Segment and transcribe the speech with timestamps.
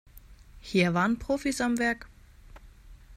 [0.61, 2.09] Hier waren Profis am Werk.